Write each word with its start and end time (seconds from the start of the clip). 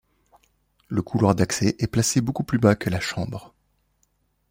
Le 0.87 1.03
couloir 1.03 1.35
d'accès 1.35 1.75
est 1.77 1.85
placé 1.85 2.21
beaucoup 2.21 2.43
plus 2.43 2.57
bas 2.57 2.73
que 2.75 2.89
la 2.89 2.99
chambre. 2.99 3.53